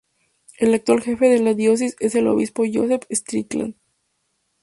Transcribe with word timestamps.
El 0.57 0.73
actual 0.73 1.03
jefe 1.03 1.27
de 1.29 1.37
la 1.39 1.53
Diócesis 1.53 1.95
es 1.99 2.15
el 2.15 2.25
Obispo 2.25 2.63
Joseph 2.67 3.05
Strickland. 3.11 3.75